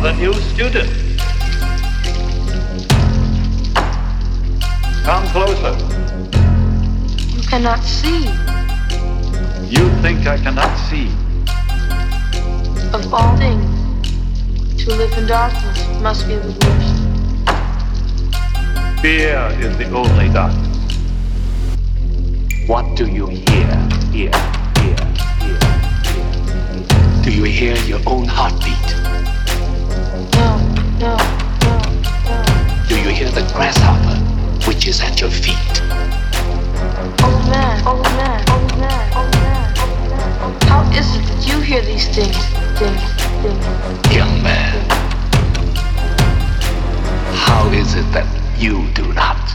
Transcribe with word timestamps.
The 0.00 0.12
new 0.12 0.32
student. 0.32 0.88
Come 5.02 5.26
closer. 5.34 5.74
You 7.34 7.42
cannot 7.42 7.82
see. 7.82 8.30
You 9.66 9.90
think 10.00 10.26
I 10.28 10.38
cannot 10.40 10.72
see. 10.88 11.08
Of 12.94 13.12
all 13.12 13.36
things, 13.38 13.66
to 14.84 14.94
live 14.94 15.18
in 15.18 15.26
darkness 15.26 16.00
must 16.00 16.28
be 16.28 16.36
the 16.36 16.52
worst. 16.62 16.94
Fear 19.02 19.50
is 19.60 19.76
the 19.78 19.90
only 19.90 20.28
darkness. 20.28 20.78
What 22.68 22.96
do 22.96 23.04
you 23.06 23.26
hear? 23.26 23.88
Hear, 24.12 24.30
hear, 24.78 24.96
hear, 25.42 25.58
hear. 25.58 25.58
Do 27.24 27.30
you 27.32 27.44
hear 27.44 27.76
your 27.78 28.00
own 28.06 28.26
heartbeat? 28.26 28.77
Do 30.98 31.04
you 32.98 33.10
hear 33.10 33.30
the 33.30 33.48
grasshopper 33.54 34.16
which 34.66 34.88
is 34.88 35.00
at 35.00 35.20
your 35.20 35.30
feet? 35.30 35.54
Old 37.22 37.46
man, 37.46 37.86
old 37.86 38.02
man, 38.02 38.42
old 38.50 38.78
man, 38.80 39.12
old 39.16 39.32
man, 39.34 39.78
old 39.78 40.10
man. 40.10 40.60
How 40.62 40.82
is 40.90 41.14
it 41.14 41.22
that 41.28 41.46
you 41.46 41.60
hear 41.60 41.82
these 41.82 42.08
things, 42.08 42.36
things, 42.80 43.00
things? 43.42 44.12
Young 44.12 44.42
man, 44.42 44.90
how 47.32 47.70
is 47.70 47.94
it 47.94 48.10
that 48.10 48.26
you 48.58 48.88
do 48.94 49.12
not? 49.12 49.47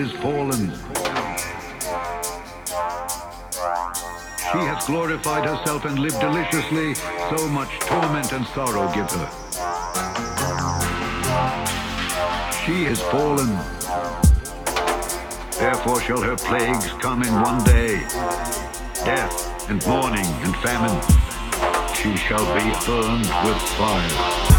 Is 0.00 0.12
fallen. 0.12 0.70
She 4.50 4.60
hath 4.64 4.86
glorified 4.86 5.44
herself 5.46 5.84
and 5.84 5.98
lived 5.98 6.18
deliciously, 6.20 6.94
so 6.94 7.48
much 7.48 7.68
torment 7.80 8.32
and 8.32 8.46
sorrow 8.46 8.90
give 8.94 9.10
her. 9.10 9.28
She 12.64 12.84
is 12.86 13.00
fallen. 13.12 13.50
Therefore 15.58 16.00
shall 16.00 16.22
her 16.22 16.36
plagues 16.36 16.92
come 16.94 17.22
in 17.22 17.34
one 17.42 17.62
day. 17.64 18.00
Death 19.04 19.68
and 19.68 19.86
mourning 19.86 20.30
and 20.44 20.56
famine. 20.64 20.98
She 21.94 22.16
shall 22.16 22.46
be 22.54 22.64
burned 22.86 23.28
with 23.44 23.60
fire. 23.76 24.49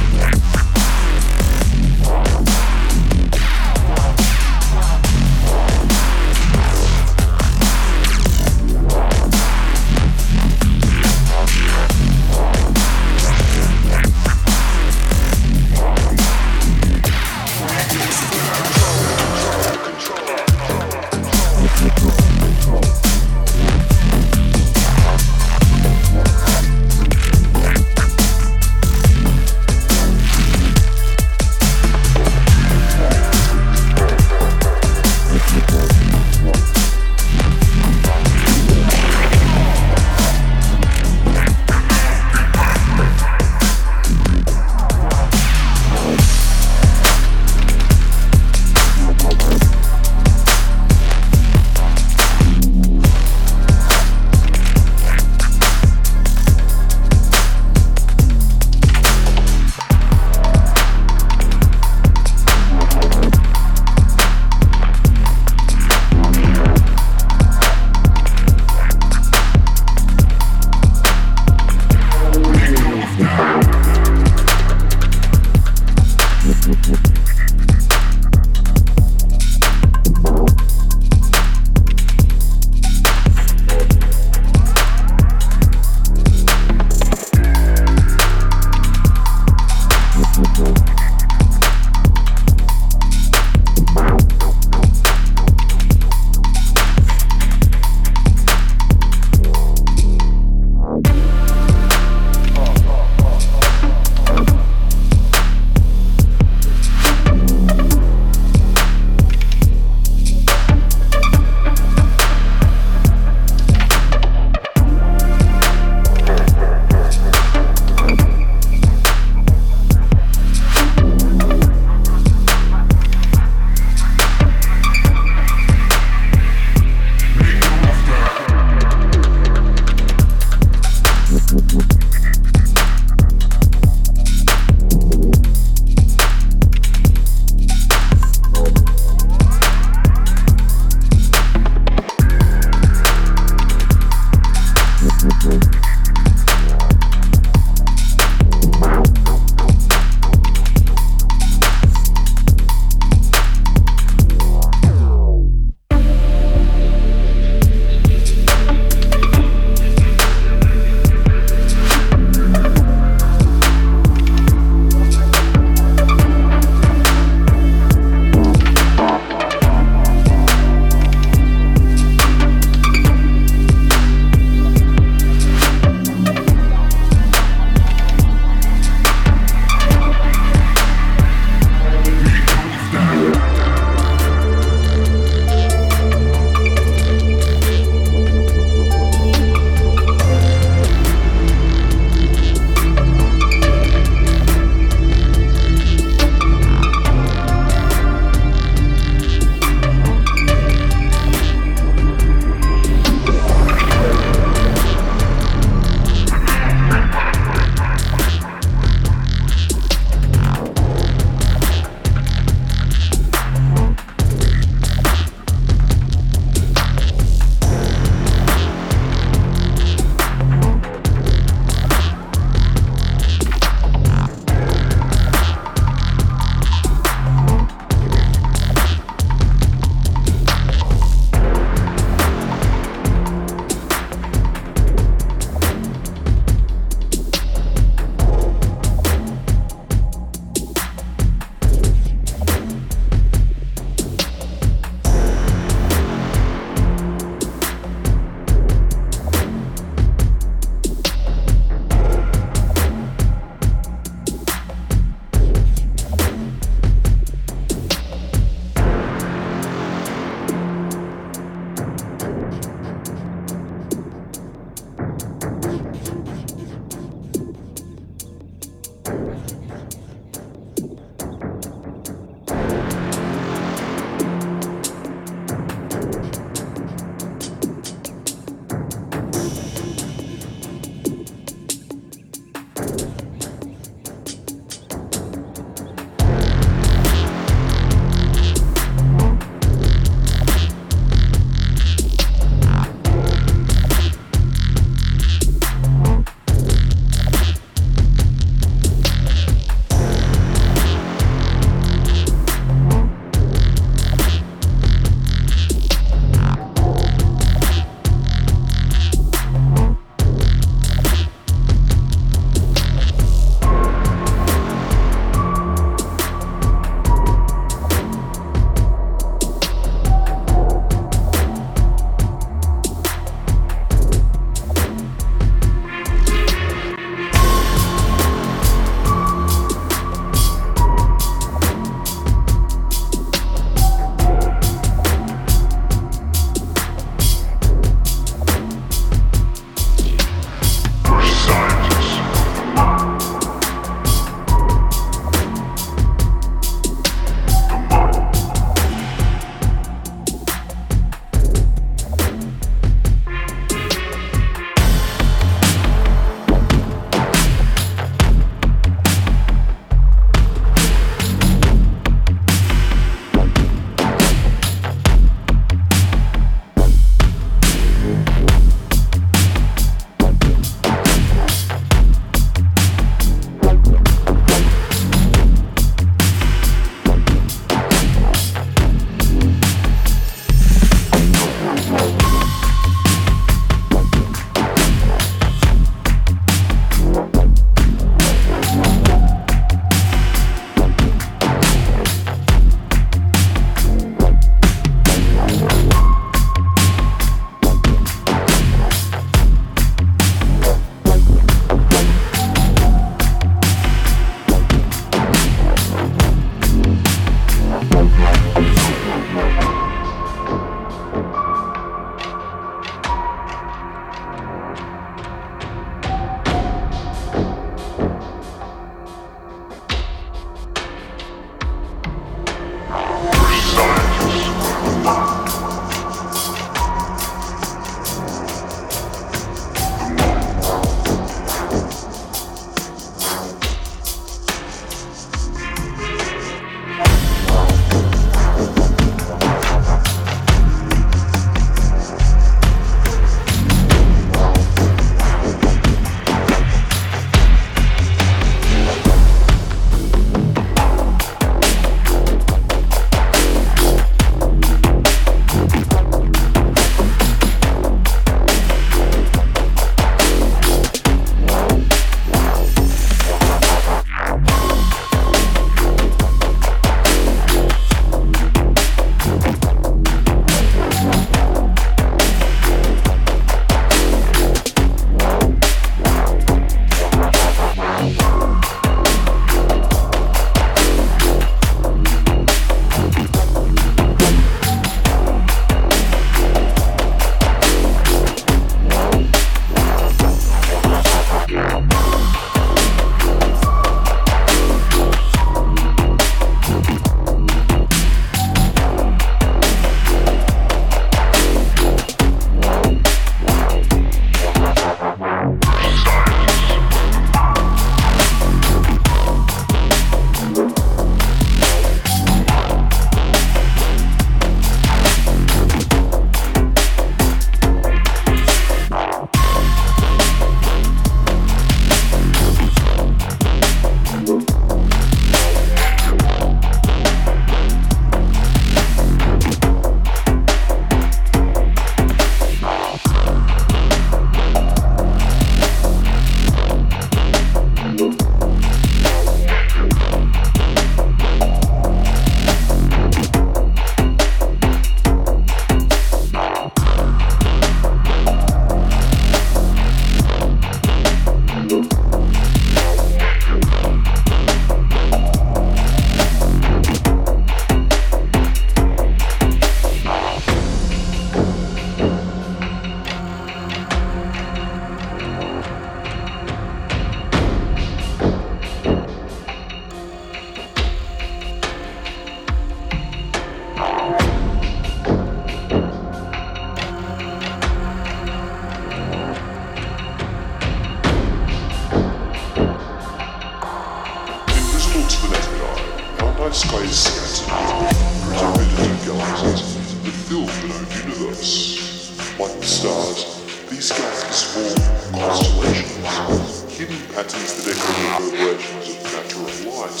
Like 591.48 592.60
the 592.60 592.66
stars, 592.66 593.24
these 593.70 593.88
skies 593.88 594.42
form 594.52 594.76
small 594.76 595.28
constellations, 595.30 596.76
hidden 596.76 597.00
patterns 597.14 597.64
that 597.64 597.72
echo 597.72 597.92
the 597.96 598.36
vibrations 598.36 598.86
of 598.90 598.96
natural 599.16 599.48
light 599.72 600.00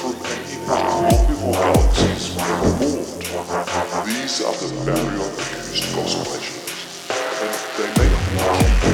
from 0.00 0.14
an 0.24 0.40
infinite 0.48 0.96
multiple 1.04 1.52
galaxies 1.52 2.24
formed. 2.32 2.80
These 4.06 4.40
are 4.40 4.56
the 4.56 4.68
baryon 4.88 5.32
acoustic 5.36 5.92
oscillations, 6.00 6.72
and 7.42 7.52
they 7.76 7.88
make 8.00 8.12
the 8.80 8.85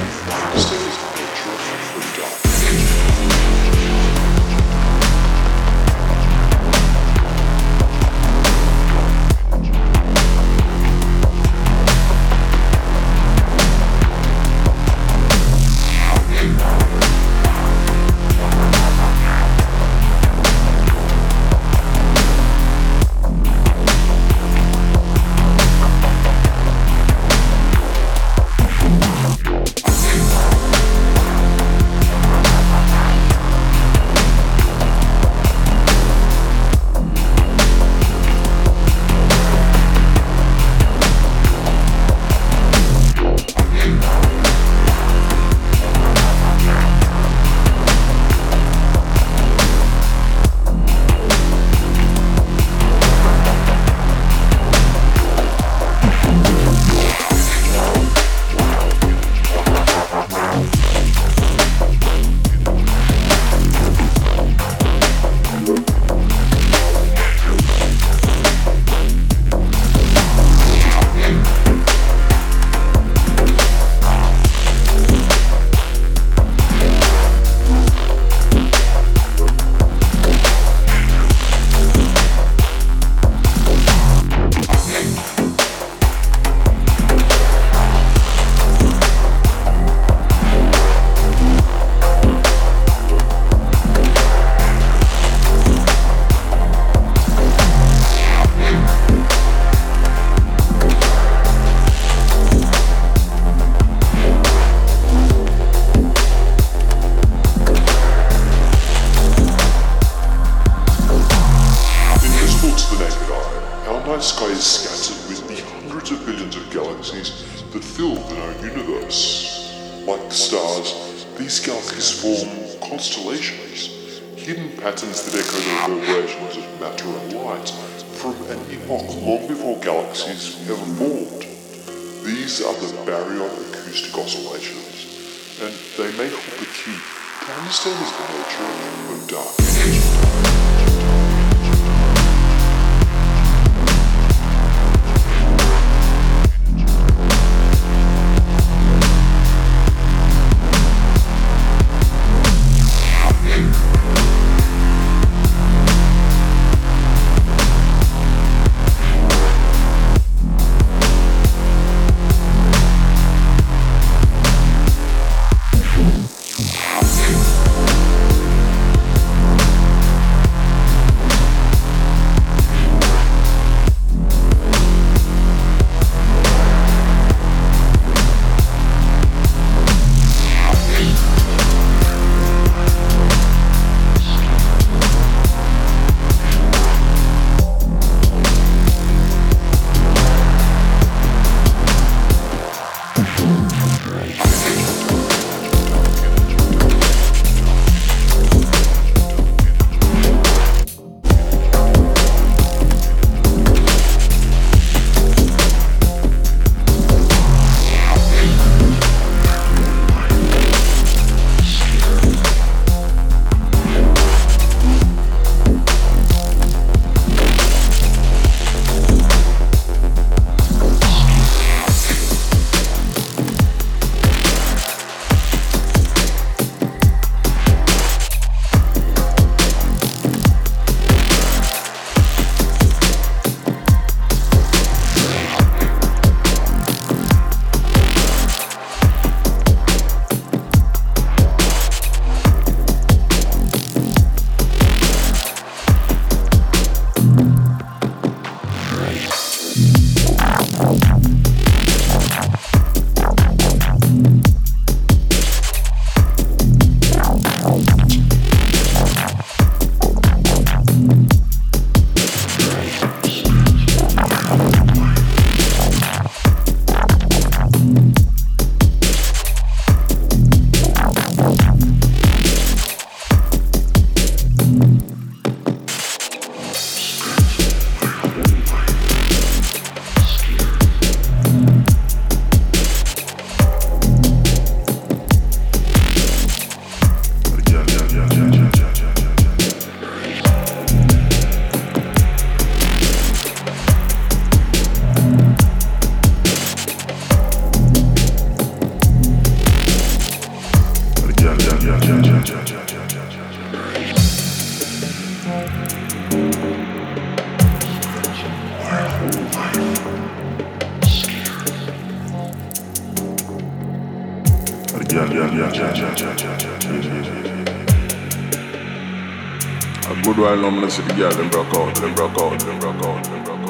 A 320.12 320.22
good 320.22 320.36
while 320.36 320.66
I'm 320.66 320.74
gonna 320.74 320.90
see 320.90 321.00
the 321.04 321.14
girl, 321.14 321.30
them 321.30 321.48
broke 321.48 321.74
out, 321.74 321.94
them 321.94 322.14
broke 322.14 322.38
out, 322.38 322.60
them 322.60 322.78
broke 322.78 323.02
out, 323.02 323.24
them 323.24 323.44
broke 323.44 323.60
out. 323.60 323.61